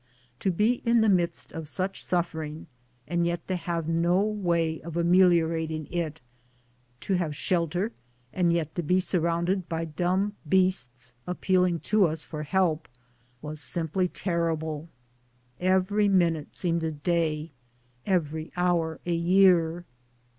[0.39, 2.65] To be in the midst of such suffering,
[3.07, 6.21] and yet have no way of amel iorating it;
[7.01, 7.91] to have shelter,
[8.33, 12.87] and yet to be surrounded by dumb beasts appealing to us for help,
[13.43, 14.89] was simply terri ble.
[15.59, 17.51] Every minute seemed a day;
[18.03, 19.85] every hour a year.